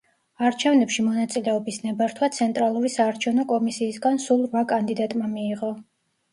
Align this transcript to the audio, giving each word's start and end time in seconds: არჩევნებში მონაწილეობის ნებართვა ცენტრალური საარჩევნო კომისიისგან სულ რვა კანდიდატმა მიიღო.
არჩევნებში 0.45 1.03
მონაწილეობის 1.09 1.77
ნებართვა 1.83 2.31
ცენტრალური 2.39 2.93
საარჩევნო 2.95 3.47
კომისიისგან 3.55 4.21
სულ 4.27 4.45
რვა 4.51 4.67
კანდიდატმა 4.75 5.33
მიიღო. 5.39 5.75